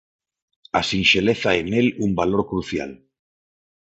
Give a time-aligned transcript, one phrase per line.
[0.79, 2.91] A sinxeleza é nel un valor crucial.